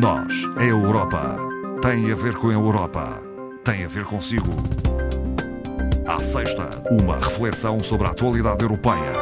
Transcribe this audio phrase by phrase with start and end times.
[0.00, 1.36] Nós, a Europa,
[1.82, 3.20] tem a ver com a Europa,
[3.62, 4.50] tem a ver consigo.
[6.06, 9.12] À sexta, uma reflexão sobre a atualidade europeia.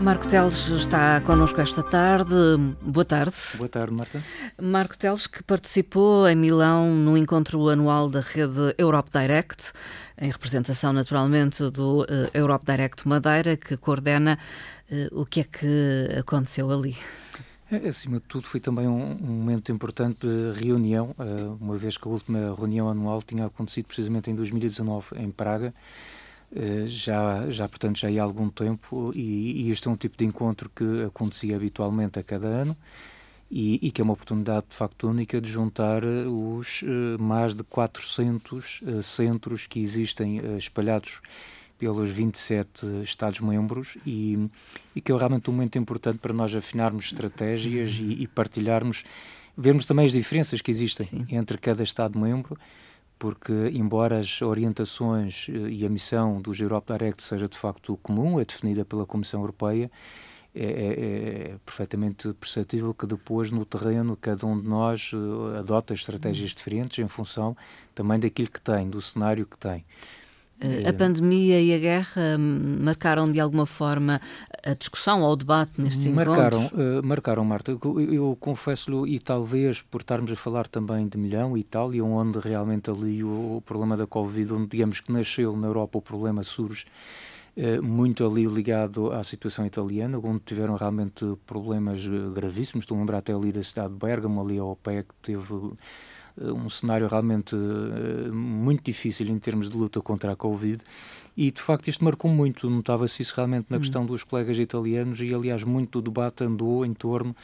[0.00, 2.34] Marco Teles está connosco esta tarde.
[2.80, 3.34] Boa tarde.
[3.56, 4.22] Boa tarde, Marta.
[4.60, 9.72] Marco Teles, que participou em Milão no encontro anual da rede Europe Direct,
[10.16, 14.38] em representação naturalmente do uh, Europe Direct Madeira, que coordena.
[14.88, 16.96] Uh, o que é que aconteceu ali?
[17.72, 22.06] É, acima de tudo, foi também um, momento importante de reunião, uh, uma vez que
[22.06, 25.72] a última reunião anual tinha acontecido precisamente em 2019, em Praga.
[26.54, 30.24] Uh, já, já, portanto, já há algum tempo, e, e, este é um tipo de
[30.26, 32.76] encontro que acontecia habitualmente a cada ano
[33.50, 36.82] e, e que é uma oportunidade de facto única de juntar eh, os
[37.18, 41.20] mais de 400 centros que existem espalhados
[41.78, 44.48] pelos 27 Estados-membros e,
[44.94, 49.04] e, que é realmente um momento importante para nós afinarmos estratégias e, e partilharmos,
[49.56, 51.26] vermos também as diferenças que existem Sim.
[51.30, 52.56] entre cada Estado-membro,
[53.18, 58.40] porque, embora as orientações eh, e a missão dos Europe Direct seja de facto comum,
[58.40, 59.88] é definida pela Comissão Europeia,
[60.54, 65.94] é, é, é, perfeitamente perceptível que depois no terreno cada um de nós uh, adota
[65.94, 67.56] estratégias diferentes em função
[67.94, 69.82] também daquilo que tem, do cenário que tem.
[70.88, 74.20] A pandemia e a guerra marcaram de alguma forma
[74.64, 76.80] a discussão ou o debate nestes marcaram, encontros?
[76.80, 77.72] Uh, marcaram, Marta.
[77.72, 82.90] Eu, eu confesso-lhe, e talvez por estarmos a falar também de Milhão Itália, onde realmente
[82.90, 86.86] ali o, o, problema da Covid, onde digamos que nasceu na Europa o problema surge,
[87.56, 92.84] uh, muito ali ligado à situação italiana, onde tiveram realmente problemas eh, gravíssimos.
[92.84, 95.70] Estou a lembrar até ali da cidade de Bergamo, ali ao pé, que teve eh,
[96.40, 100.82] um cenário realmente eh, muito difícil em termos de luta contra a Covid
[101.36, 103.80] e de facto isto marcou muito, notava-se isso realmente na hum.
[103.80, 107.34] questão dos colegas italianos e aliás muito do debate andou em torno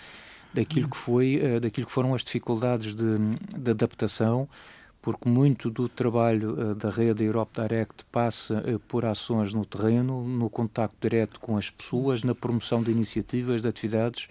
[0.52, 0.90] daquilo hum.
[0.90, 3.18] que foi, eh, daquilo que foram as dificuldades de,
[3.56, 4.48] de adaptação
[5.00, 10.96] porque muito do trabalho da rede Europe Direct passa por ações no terreno, no contacto
[11.00, 14.28] direto com as pessoas, na promoção de iniciativas, de atividades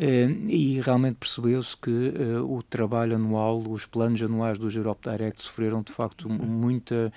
[0.00, 5.82] e realmente percebeu-se que uh, o trabalho anual, os planos anuais dos Europe Direct sofreram
[5.82, 6.36] de facto uhum.
[6.36, 7.12] muita,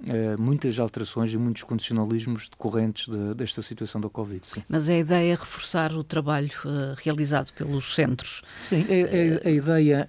[0.00, 4.46] uh, muitas alterações e muitos condicionalismos decorrentes de, desta situação da Covid.
[4.46, 4.62] Sim.
[4.68, 6.50] Mas a ideia é reforçar o trabalho
[7.02, 8.42] realizado pelos centros.
[8.60, 10.06] Sim, a, a, a ideia,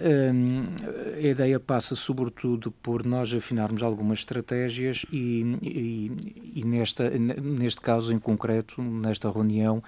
[1.16, 6.12] a ideia passa sobretudo por nós afinarmos algumas estratégias e, e,
[6.56, 9.82] e nesta, neste caso em concreto, nesta reunião,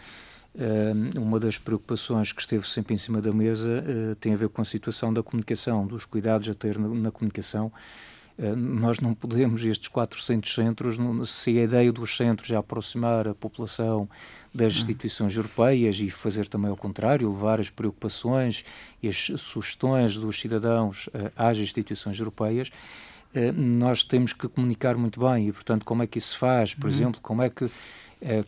[1.17, 4.61] uma das preocupações que esteve sempre em cima da mesa uh, tem a ver com
[4.61, 7.71] a situação da comunicação, dos cuidados a ter na, comunicação.
[8.37, 10.97] Uh, nós não podemos, estes 400 centros,
[11.29, 14.09] se a ideia dos centros é aproximar a população
[14.53, 18.65] das instituições europeias e fazer também ao contrário, levar as preocupações
[19.01, 22.69] e as sugestões dos cidadãos uh, às instituições europeias,
[23.55, 26.75] nós temos que comunicar muito bem e, portanto, como é que isso se faz?
[26.75, 26.93] Por uhum.
[26.93, 27.69] exemplo, como é que eh,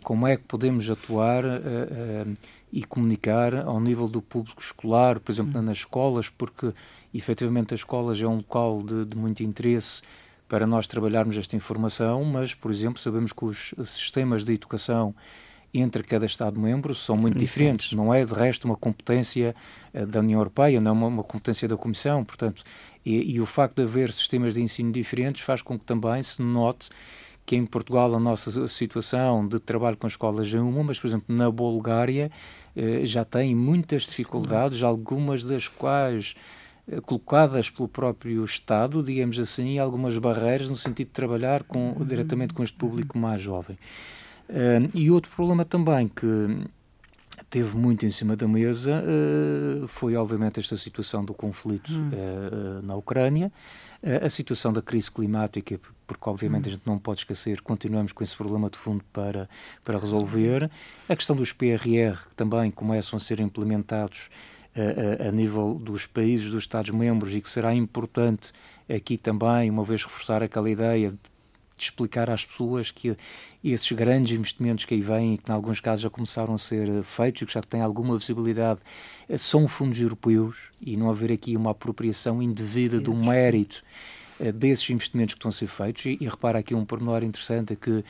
[0.03, 2.25] como é que podemos atuar eh, eh,
[2.72, 6.72] e comunicar ao nível do público escolar, por exemplo, nas escolas, porque
[7.13, 10.01] efetivamente as escolas é um local de, de muito interesse
[10.47, 15.16] para nós trabalharmos esta informação, mas, por exemplo, sabemos que os sistemas de educação
[15.73, 17.90] entre cada Estado-membro são muito diferentes.
[17.90, 17.94] diferentes.
[17.94, 19.55] Não é, de resto, uma competência
[20.07, 22.23] da União Europeia, não é uma, uma competência da Comissão.
[22.23, 22.63] Portanto,
[23.03, 26.44] e, e, o facto de haver sistemas de ensino diferentes faz com que também se
[26.44, 26.90] note
[27.45, 31.35] que em Portugal a nossa situação de trabalho com escolas é uma, mas, por exemplo,
[31.35, 32.31] na Bulgária
[32.75, 36.35] eh, já tem muitas dificuldades, algumas das quais
[36.87, 42.05] eh, colocadas pelo próprio Estado, digamos assim, algumas barreiras no sentido de trabalhar com, uhum.
[42.05, 43.77] diretamente com este público mais jovem.
[44.49, 46.25] Uh, e outro problema também que
[47.53, 52.96] teve muito em cima da mesa uh, foi, obviamente, esta situação do conflito uh, na
[52.96, 53.52] Ucrânia,
[54.25, 58.36] a situação da crise climática, porque obviamente a gente não pode esquecer, continuamos com esse
[58.36, 59.47] problema de fundo para,
[59.84, 60.69] para resolver.
[61.08, 64.29] A questão dos PRR, que também começam a ser implementados
[64.76, 68.52] a, a, a nível dos países, dos Estados-membros, e que será importante
[68.90, 71.33] aqui também, uma vez reforçar aquela ideia de
[71.85, 73.16] explicar às pessoas que
[73.64, 77.03] esses grandes investimentos que aí vêm e que, em alguns casos, já começaram a ser
[77.03, 78.80] feitos e que já têm alguma visibilidade,
[79.30, 83.84] eh, são fundos europeus e não haver aqui uma apropriação indevida do mérito
[84.40, 86.06] eh, desses investimentos que estão a ser feitos.
[86.06, 88.03] E, e repara aqui um pormenor interessante: é que,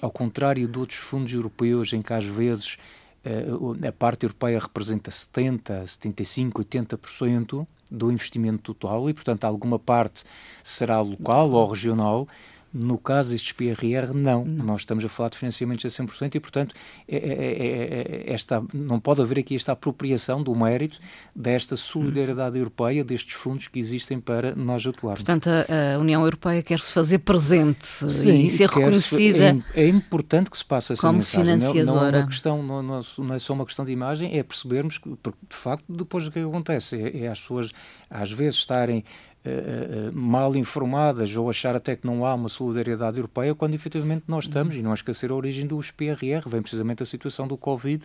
[0.00, 2.76] ao contrário de outros fundos europeus, em que às vezes
[3.24, 10.24] eh, a parte europeia representa 70, 75, 80% do investimento total e, portanto, alguma parte
[10.62, 12.28] será local ou regional
[12.74, 14.44] No caso destes PRR, não.
[14.44, 14.64] não.
[14.64, 16.74] Nós estamos a falar de financiamentos a 100% e, portanto,
[17.06, 20.98] é, é, é, esta, não pode haver aqui esta apropriação do mérito
[21.36, 25.22] desta solidariedade europeia, destes fundos que existem para nós atuarmos.
[25.22, 29.56] Portanto, a, a União Europeia quer se fazer presente Sim, e ser reconhecida.
[29.72, 31.44] É, importante que se passe essa como mensagem.
[31.44, 31.84] Financiadora.
[31.84, 34.98] Não, não, é uma questão, não, não, é só uma questão de imagem, é percebermos
[34.98, 37.70] que, de facto, depois do que acontece, é, é as pessoas
[38.10, 39.04] às vezes estarem
[39.44, 44.44] Uh, mal informadas ou achar até que não há uma solidariedade europeia, quando efetivamente nós
[44.44, 48.04] estamos, e não esquecer a origem dos PRR, vem precisamente a situação do Covid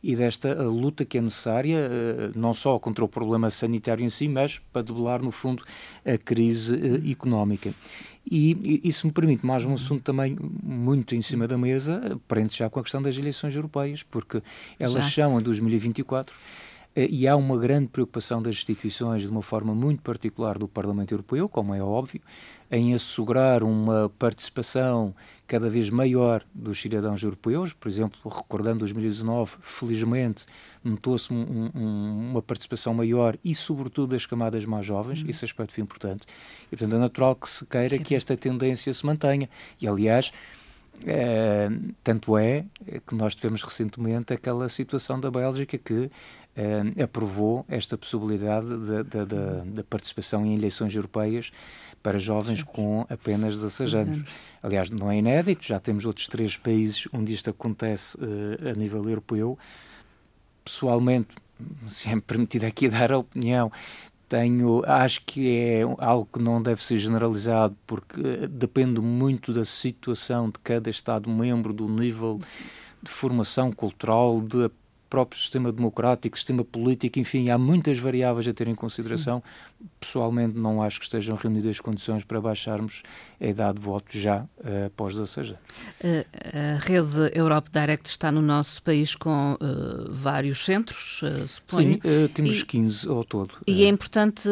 [0.00, 4.28] e desta luta que é necessária, uh, não só contra o problema sanitário em si,
[4.28, 5.64] mas para debelar, no fundo,
[6.04, 7.74] a crise económica.
[8.28, 12.58] E, e isso me permite mais um assunto também muito em cima da mesa, prende-se
[12.58, 14.42] já com a questão das eleições europeias, porque
[14.78, 15.28] elas já.
[15.28, 16.38] são em 2024 eh,
[16.96, 21.46] e há uma grande preocupação das instituições, de uma forma muito particular do Parlamento Europeu,
[21.46, 22.22] como é óbvio,
[22.70, 25.14] em assegurar uma participação
[25.46, 27.74] cada vez maior dos cidadãos europeus.
[27.74, 30.46] Por exemplo, recordando 2019, felizmente
[30.82, 35.22] notou-se um, um, uma participação maior e, sobretudo, das camadas mais jovens.
[35.22, 35.28] Uhum.
[35.28, 36.26] Esse aspecto foi importante.
[36.72, 39.50] E, portanto, é natural que se queira que esta tendência se mantenha.
[39.80, 40.32] E, aliás,
[41.04, 41.68] é,
[42.02, 42.64] tanto é
[43.06, 46.10] que nós tivemos recentemente aquela situação da Bélgica que
[46.56, 48.66] eh, aprovou esta possibilidade
[49.66, 51.52] da participação em eleições europeias
[52.02, 54.24] para jovens com apenas 16 anos.
[54.62, 59.08] Aliás, não é inédito, já temos outros três países onde isto acontece uh, a nível
[59.08, 59.58] europeu.
[60.64, 61.28] Pessoalmente,
[61.88, 63.70] se é permitido aqui dar a opinião,
[64.28, 69.64] tenho, acho que é algo que não deve ser generalizado porque eh, depende muito da
[69.64, 72.40] situação de cada Estado-membro, do nível
[73.02, 74.70] de formação cultural, de
[75.16, 79.42] próprio sistema democrático, sistema político, enfim, há muitas variáveis a ter em consideração.
[79.42, 79.86] Sim.
[79.98, 83.02] Pessoalmente, não acho que estejam reunidas as condições para baixarmos
[83.40, 85.60] a idade de voto já uh, após 16 anos.
[86.52, 91.94] A rede Europe Direct está no nosso país com uh, vários centros, uh, suponho.
[91.94, 93.54] Sim, temos e, 15 ao todo.
[93.66, 94.50] E é importante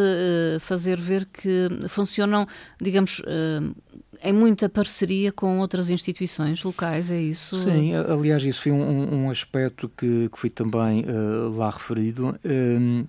[0.61, 2.47] fazer ver que funcionam,
[2.81, 3.21] digamos,
[4.23, 7.57] em muita parceria com outras instituições locais, é isso?
[7.57, 12.39] Sim, aliás, isso foi um, um aspecto que, que foi também uh, lá referido.
[12.45, 13.07] Um,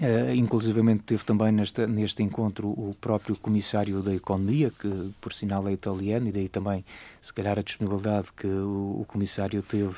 [0.00, 4.88] Uh, inclusivamente teve também neste, neste encontro o próprio comissário da Economia, que
[5.20, 6.84] por sinal é italiano, e daí também,
[7.20, 9.96] se calhar, a disponibilidade que o, o comissário teve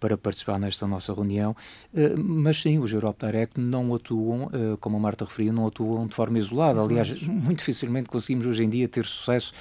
[0.00, 1.54] para participar nesta nossa reunião.
[1.92, 6.14] Uh, mas sim, os Europe Direct não atuam, como a Marta referia, não atuam de
[6.14, 6.80] forma isolada.
[6.80, 9.52] Aliás, muito dificilmente conseguimos hoje em dia ter sucesso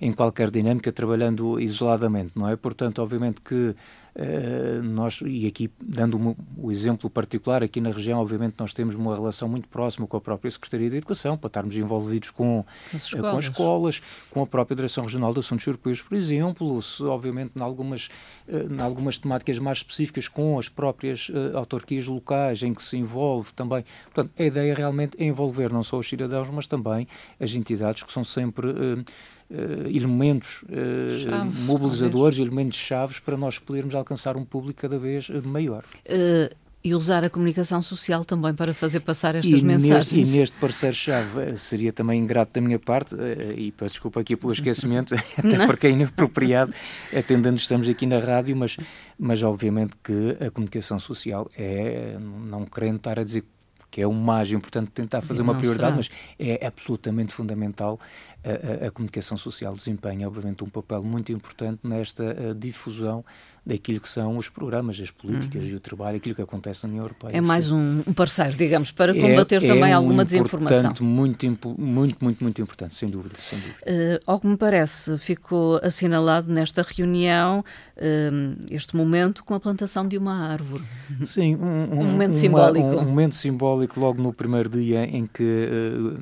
[0.00, 2.56] em qualquer dinâmica trabalhando isoladamente, não é?
[2.56, 8.18] Portanto, obviamente que uh, nós, e aqui dando um, o exemplo particular, aqui na região,
[8.18, 11.76] obviamente nós temos uma relação muito próxima com a própria Secretaria de Educação, para estarmos
[11.76, 12.64] envolvidos com
[12.94, 16.80] as escolas, com, as escolas, com a própria Direção Regional de Assuntos Europeus, por exemplo,
[16.80, 18.08] se, obviamente em algumas,
[18.48, 23.52] uh, em algumas temáticas mais específicas com as próprias autarquias locais em que se envolve
[23.52, 23.84] também.
[24.04, 27.06] Portanto, a ideia realmente é envolver não só os cidadãos, mas também
[27.38, 32.38] as entidades que são sempre uh, elementos uh, mobilizadores, talvez.
[32.38, 35.84] elementos chaves para nós podermos alcançar um público cada vez eh, maior.
[36.06, 40.12] Uh, e usar a comunicação social também para fazer passar estas e mensagens.
[40.12, 43.14] Neste, e neste parceiro-chave seria também ingrato da minha parte,
[43.54, 45.66] e peço desculpa aqui pelo esquecimento, até Não.
[45.66, 46.72] porque é inapropriado,
[47.14, 48.78] atendendo estamos aqui na rádio, mas,
[49.18, 53.44] mas obviamente que a comunicação social é, não querendo estar a dizer
[53.90, 56.16] que é o mais importante tentar fazer uma prioridade, será.
[56.38, 57.98] mas é absolutamente fundamental.
[58.44, 63.24] A, a, a, comunicação social desempenha, obviamente, um papel muito importante nesta eh, difusão
[63.70, 65.70] daquilo que são os programas, as políticas uhum.
[65.70, 67.36] e o trabalho, aquilo que acontece na União Europeia.
[67.36, 70.92] É mais um, um parceiro, digamos, para é, combater é, também é alguma desinformação.
[71.00, 71.44] Muito,
[71.78, 73.36] muito, muito, muito importante, sem dúvida.
[73.38, 73.78] Sem dúvida.
[73.82, 80.06] Uh, ao que me parece, ficou assinalado nesta reunião uh, este momento com a plantação
[80.06, 80.82] de uma árvore.
[81.24, 82.86] Sim, um, um, um momento uma, simbólico.
[82.86, 86.18] Um, momento simbólico logo no primeiro dia em que, uh,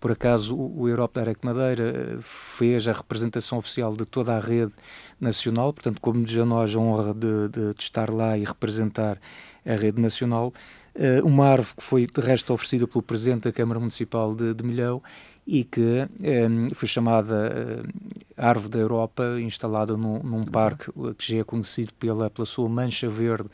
[0.00, 4.72] por acaso, o, Europe Direct Madeira fez a representação oficial de toda a rede
[5.20, 9.20] nacional, portanto, como nos a nós a honra de, de, de, estar lá e representar
[9.64, 10.52] a rede nacional,
[10.94, 14.64] uh, uma árvore que foi de resto oferecida pelo Presidente da Câmara Municipal de, de
[14.64, 15.02] Milhão
[15.46, 17.88] e que um, eh, foi chamada uh,
[18.36, 23.08] Árvore da Europa, instalada num, num parque que já é conhecido pela, pela sua mancha
[23.08, 23.48] verde,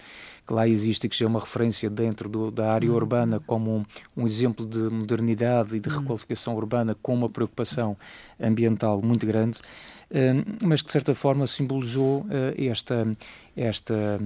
[0.46, 2.96] que lá existe e que já é uma referência dentro do, da área uhum.
[2.96, 6.00] urbana como um, um, exemplo de modernidade e de uhum.
[6.00, 7.96] requalificação urbana com uma preocupação
[8.38, 9.60] ambiental muito grande
[10.62, 13.10] mas que de certa forma simbolizou eh, esta,
[13.56, 14.18] esta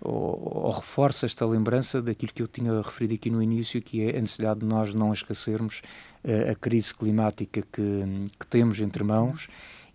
[0.00, 4.16] ou, ou, reforça esta lembrança daquilo que eu tinha referido aqui no início, que é
[4.16, 5.82] a necessidade de nós não esquecermos
[6.24, 8.04] uh, a crise climática que,
[8.38, 9.48] que, temos entre mãos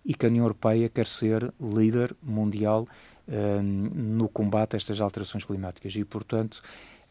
[0.04, 2.88] e que a União Europeia quer ser líder mundial
[3.28, 5.94] uh, no combate a estas alterações climáticas.
[5.94, 6.60] E, portanto,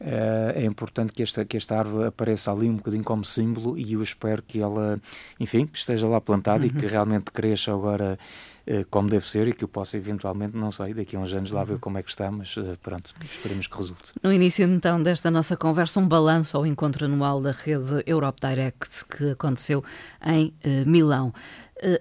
[0.03, 4.01] é importante que esta, que esta árvore apareça ali um bocadinho como símbolo e eu
[4.01, 4.99] espero que ela,
[5.39, 6.67] enfim, que esteja lá plantada uhum.
[6.67, 8.17] e que realmente cresça agora
[8.65, 11.51] eh, como deve ser e que eu possa eventualmente, não sei, daqui a uns anos
[11.51, 11.79] lá ver uhum.
[11.79, 14.13] como é que está, mas eh, pronto, esperemos que resulte.
[14.21, 19.05] No início então desta nossa conversa, um balanço ao encontro anual da rede Europe Direct
[19.05, 19.83] que aconteceu
[20.25, 20.53] em
[20.85, 21.33] Milão.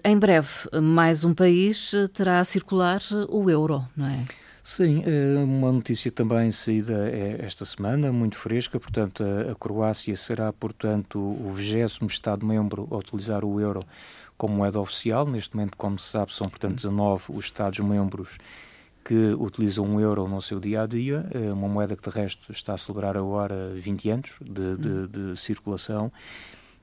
[0.04, 0.48] Em breve,
[0.82, 4.24] mais um país terá a circular o euro, não é?
[4.62, 5.02] Sim,
[5.42, 12.06] uma notícia também saída esta semana, muito fresca, portanto, a Croácia será, portanto, o 20
[12.06, 13.80] Estado-membro a utilizar o euro
[14.36, 15.26] como moeda oficial.
[15.26, 18.38] Neste momento, como se sabe, são, portanto, 19 os Estados-membros
[19.02, 22.52] que utilizam o euro no seu dia a dia, é uma moeda que de resto
[22.52, 26.12] está a celebrar agora 20 anos de, de, de circulação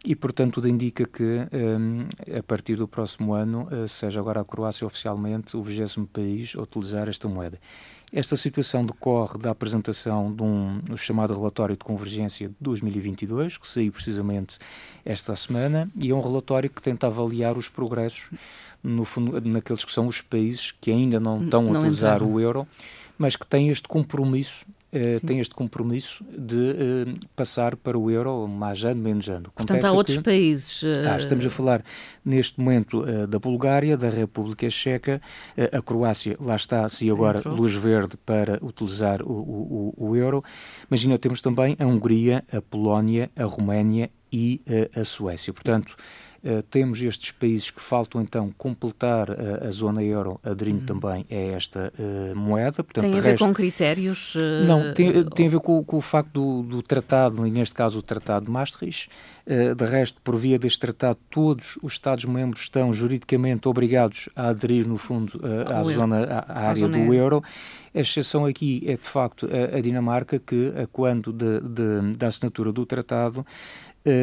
[0.05, 4.45] e, portanto, tudo indica que um, a partir do próximo ano uh, seja agora a
[4.45, 7.59] Croácia oficialmente o 20 país a utilizar esta moeda.
[8.11, 13.91] Esta situação decorre da apresentação de um chamado relatório de convergência de 2022, que saiu
[13.91, 14.57] precisamente
[15.03, 18.29] esta semana, e é um relatório que tenta avaliar os progressos
[18.81, 22.33] no fundo, naqueles que são os países que ainda não estão não a utilizar entraram.
[22.33, 22.67] o euro,
[23.17, 28.47] mas que têm este compromisso uh, tem este compromisso de uh, passar para o euro
[28.47, 29.51] mais ano, menos ano.
[29.55, 30.83] Portanto, há outros que, países.
[30.83, 31.09] Uh...
[31.09, 31.83] Ah, estamos a falar
[32.23, 35.21] neste momento da Bulgária, da República Checa,
[35.71, 37.55] a Croácia, lá está, se agora Entrou.
[37.55, 40.43] luz verde para utilizar o, o, o, euro.
[40.89, 44.61] Imagina, temos também a Hungria, a Polónia, a Roménia e
[44.95, 45.53] a Suécia.
[45.53, 45.95] Portanto,
[46.43, 50.99] Uh, temos estes países que faltam então completar uh, a zona euro, aderindo uhum.
[50.99, 52.83] também a esta uh, moeda.
[52.83, 53.45] Portanto, tem a ver resto...
[53.45, 54.33] com critérios?
[54.67, 57.99] Não, tem, tem, a ver com, com o facto do, do, tratado, e neste caso
[57.99, 59.09] o Tratado de Maastricht.
[59.45, 64.97] de resto, por via deste tratado, todos os Estados-membros estão juridicamente obrigados a aderir, no
[64.97, 67.43] fundo, à, zona, à, à área zona do euro.
[67.95, 72.71] A exceção aqui é, de facto, a, a Dinamarca, que, quando de, de, da assinatura
[72.71, 73.45] do tratado, uh,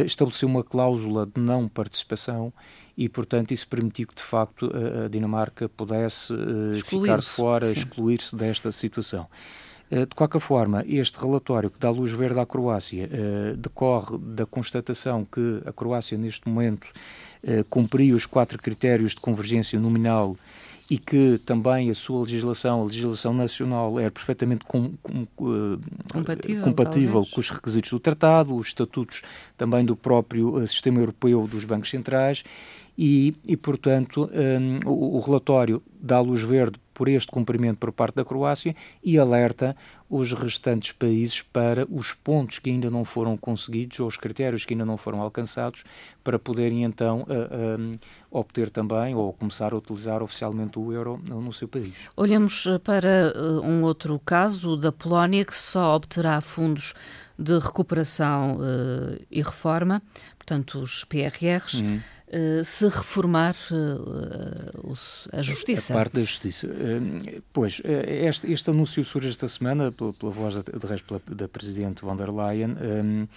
[0.04, 2.52] estabeleceu uma cláusula de não participação
[2.96, 4.70] e, portanto, isso permitiu que, de facto,
[5.04, 9.26] a, Dinamarca pudesse uh, ficar fora, excluir-se desta situação.
[9.90, 13.08] Uh, de qualquer forma, este relatório que dá luz verde à Croácia
[13.56, 16.88] decorre da constatação que a Croácia, neste momento,
[17.68, 20.36] cumpriu os quatro critérios de convergência nominal
[20.94, 25.80] e que também a sua legislação, a legislação nacional, é perfeitamente com, com, uh,
[26.12, 29.22] compatível, compatível com os requisitos do tratado, os estatutos
[29.56, 32.44] também do próprio uh, sistema europeu dos bancos centrais
[32.96, 38.14] e, e portanto, um, o, o, relatório dá luz verde por este cumprimento por parte
[38.14, 39.76] da Croácia e alerta
[40.08, 44.74] os restantes países para os pontos que ainda não foram conseguidos ou os critérios que
[44.74, 45.82] ainda não foram alcançados
[46.22, 47.92] para poderem então uh, um,
[48.30, 51.92] obter também ou começar a utilizar oficialmente o euro no seu país.
[52.16, 56.94] Olhamos para uh, um outro caso da Polónia que só obterá fundos
[57.36, 60.00] de recuperação uh, e reforma,
[60.38, 61.80] portanto os PRRs.
[61.80, 62.00] Uhum.
[62.36, 64.92] Eh, se reformar uh,
[65.32, 65.92] a justiça.
[65.92, 66.66] A parte da justiça.
[66.66, 71.46] Uh, pois, este, este, anúncio surge esta semana pela, pela voz, de resto, pela, da
[71.46, 73.28] Presidente von der Leyen,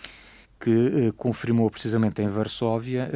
[0.59, 3.07] que confirmou precisamente em Varsóvia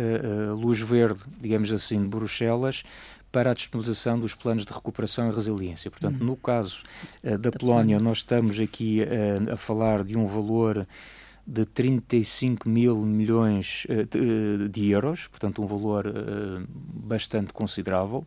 [0.52, 2.84] a luz verde, digamos assim, de Bruxelas
[3.32, 5.90] para a disponibilização dos planos de recuperação e resiliência.
[5.90, 6.26] Portanto, hum.
[6.26, 6.84] no caso
[7.24, 9.00] da, da Polónia, Polónia, nós estamos aqui
[9.52, 10.86] a falar de um valor
[11.52, 18.26] de 35 mil milhões eh, de, de euros, portanto um valor uh, bastante considerável.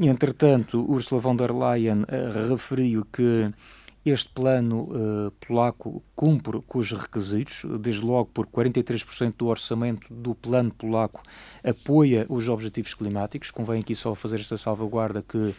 [0.00, 2.06] Entretanto, Ursula von der Leyen
[2.48, 3.52] referiu que
[4.02, 4.88] este plano
[5.38, 11.22] polaco cumpre com os requisitos, desde logo por 43% do orçamento do plano polaco
[11.62, 13.50] apoia os objetivos climáticos.
[13.50, 15.54] Convém aqui só fazer esta salvaguarda que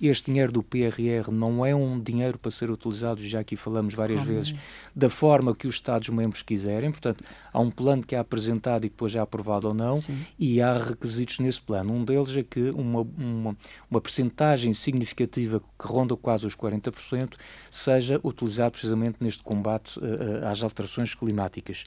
[0.00, 4.20] este dinheiro do PRR não é um dinheiro para ser utilizado, já aqui falamos várias
[4.22, 4.54] vezes,
[4.94, 6.90] da forma que os Estados-membros quiserem.
[6.90, 10.18] Portanto, há um plano que é apresentado e que depois é aprovado ou não, Sim.
[10.38, 11.92] e há requisitos nesse plano.
[11.92, 13.56] Um deles é que uma, uma,
[13.90, 17.34] uma percentagem significativa, que ronda quase os 40%,
[17.70, 21.84] seja utilizado precisamente neste combate uh, às alterações climáticas.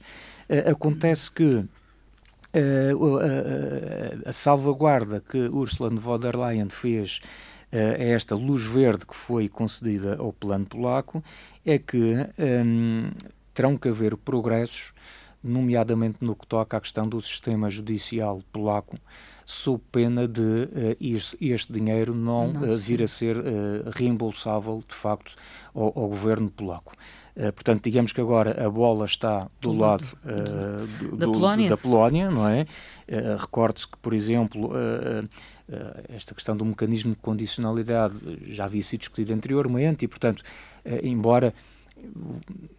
[0.48, 1.64] Uh, acontece que
[2.56, 7.20] Uh, a salvaguarda que Ursula von der Leyen fez
[7.70, 11.22] a esta luz verde que foi concedida ao plano polaco
[11.64, 13.10] é que um,
[13.52, 14.94] terão que haver progressos
[15.46, 18.98] nomeadamente no que toca à questão do sistema judicial polaco,
[19.44, 23.42] sob pena de uh, este, este, dinheiro não, uh, vir a ser uh,
[23.94, 25.36] reembolsável, de facto,
[25.72, 26.92] ao, ao governo polaco.
[27.54, 30.06] Portanto, digamos que agora a bola está do, do lado
[31.00, 31.68] do, da, Polónia.
[31.68, 32.30] da, Polónia.
[32.30, 32.66] não é?
[33.38, 34.70] Recorde-se que, por exemplo,
[36.08, 38.14] esta questão do mecanismo de condicionalidade
[38.46, 40.42] já havia sido discutida anteriormente e, portanto,
[41.02, 41.52] embora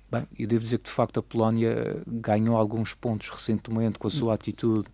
[0.09, 4.11] Bem, eu devo dizer que de facto a Polónia ganhou alguns pontos recentemente com a
[4.11, 4.87] sua atitude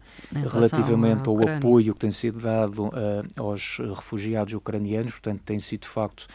[0.51, 2.91] relativamente ao apoio que tem sido dado uh,
[3.37, 6.27] aos refugiados ucranianos, portanto tem sido de facto uh,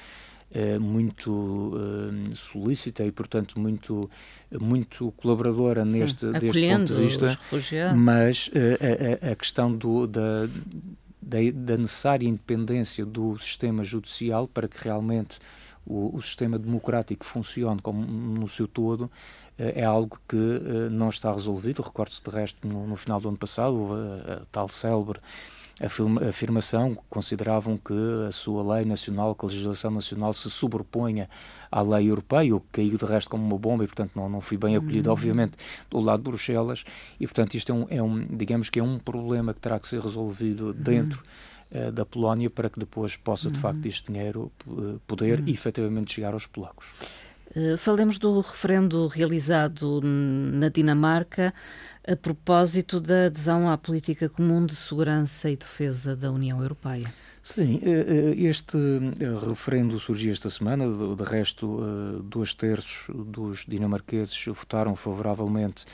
[0.81, 4.09] muito uh, solícita e portanto muito
[4.59, 7.39] muito colaboradora Sim, neste deste ponto de vista,
[7.95, 8.51] mas
[9.23, 10.47] a, a, questão do, da,
[11.21, 15.39] da, da necessária independência do sistema judicial para que realmente
[15.89, 19.11] o, o sistema democrático funcione como no seu todo
[19.59, 21.83] eh, é algo que eh, não está resolvido.
[21.83, 25.19] Recordo-se de resto no, no, final do ano passado a, a tal célebre
[26.29, 27.95] afirmação que consideravam que
[28.27, 31.29] a sua lei nacional, que a legislação nacional se sobreponha
[31.71, 34.41] à lei europeia, o que caiu de resto como uma bomba e, portanto, não, não
[34.41, 35.13] fui bem acolhido, uhum.
[35.13, 35.53] obviamente,
[35.91, 36.85] do lado de Bruxelas.
[37.21, 39.87] E, portanto, isto é um, é um, digamos que é um problema que terá que
[39.87, 43.63] ser resolvido dentro uhum uh, da Polónia para que depois possa, de uhum.
[43.63, 45.49] facto, este dinheiro eh, poder uhum.
[45.49, 46.87] efetivamente chegar aos polacos.
[47.57, 51.53] Uh, falemos do referendo realizado na Dinamarca
[52.07, 57.13] a propósito da adesão à política comum de segurança e defesa da União Europeia.
[57.43, 57.81] Sim,
[58.37, 58.77] este
[59.47, 61.81] referendo surgiu esta semana, de resto,
[62.25, 65.87] dois terços dos dinamarqueses votaram favoravelmente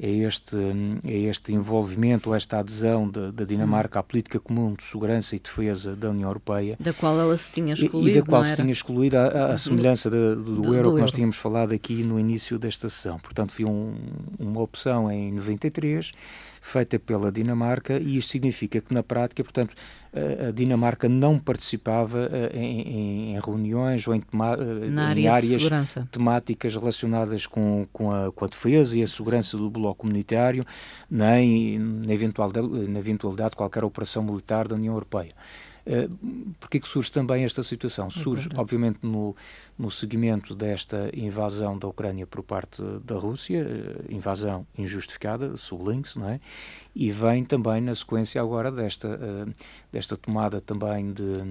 [0.00, 5.34] a este, a este envolvimento, a esta adesão da Dinamarca à política comum de segurança
[5.34, 6.76] e defesa da União Europeia.
[6.78, 8.10] Da qual ela se tinha excluído.
[8.10, 11.00] E, da qual se tinha excluído, a, a semelhança do, do, do, euro do que
[11.00, 13.18] nós tínhamos falado aqui no início desta sessão.
[13.18, 13.94] Portanto, foi um,
[14.38, 16.12] uma opção em 93
[16.60, 19.74] feita pela Dinamarca e isto significa que na prática, portanto,
[20.48, 27.46] a Dinamarca não participava eh, em, em reuniões ou em, eh, em áreas temáticas relacionadas
[27.46, 30.64] com, com, a, com a defesa e a segurança do bloco comunitário,
[31.10, 35.32] nem na eventualidade, na eventualidade de qualquer operação militar da União Europeia.
[35.86, 38.10] Uh, Porquê que surge também esta situação?
[38.10, 39.34] Surge, obviamente, no,
[39.78, 46.28] no seguimento desta invasão da Ucrânia por parte da Rússia, uh, invasão injustificada, sublinque-se, não
[46.28, 46.40] é?
[46.94, 49.54] E vem também na sequência agora desta, uh,
[49.92, 51.42] desta tomada também de,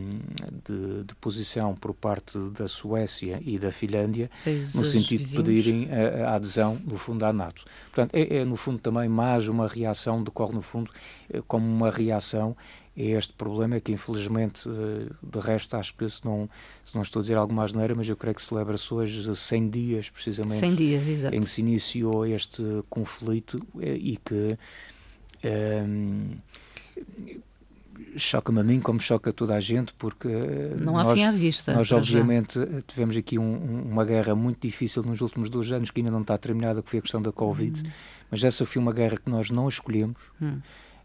[0.65, 4.29] de, de, posição por parte da Suécia e da Finlândia,
[4.75, 5.31] no sentido vizinhos.
[5.31, 7.63] de pedirem a, a, adesão, no fundo, à NATO.
[7.93, 10.91] Portanto, é, é, no fundo também mais uma reação, decorre no fundo
[11.47, 12.57] como uma reação
[12.97, 16.49] é este problema que infelizmente eh, de resto acho que se não,
[16.83, 20.09] se não estou a dizer alguma asneira, mas eu creio que celebra-se hoje 100 dias
[20.09, 21.35] precisamente 100 dias, exato.
[21.35, 24.57] em que se iniciou este conflito eh, e que
[25.43, 26.37] um, ehm,
[28.17, 30.27] choca-me a mim como choca toda a gente porque
[30.79, 32.81] não há nós, fim à vista nós obviamente já.
[32.81, 36.37] tivemos aqui um, uma guerra muito difícil nos últimos dois anos que ainda não está
[36.37, 37.91] terminada que foi a questão da Covid hum.
[38.31, 40.59] mas essa foi uma guerra que nós não escolhemos hum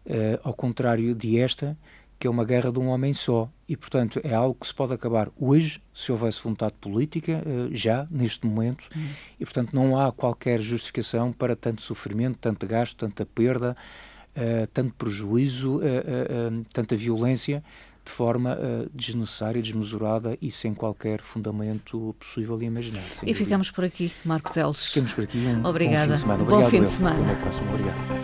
[0.05, 1.77] uh, ao contrário de esta,
[2.23, 3.49] que é uma guerra de um homem só.
[3.67, 8.07] E, portanto, é algo que se pode acabar hoje, se houvesse vontade política, uh, já,
[8.09, 8.87] neste momento.
[8.95, 9.09] Uhum.
[9.41, 13.75] E, portanto, não há qualquer justificação para tanto sofrimento, tanto gasto, tanta perda,
[14.37, 15.81] uh, tanto prejuízo,
[16.71, 17.61] tanta violência
[18.05, 23.05] de forma uh, desnecessária, desmesurada e sem qualquer fundamento possível e imaginário.
[23.25, 24.85] E ficamos por aqui, Marcos Teles.
[24.85, 25.39] Ficamos por aqui.
[25.39, 26.15] Um Obrigada.
[26.15, 26.43] Bom fim de semana.
[26.45, 27.15] Bom fim de semana.
[27.15, 27.69] Até uma próxima.
[27.69, 28.22] Obrigado.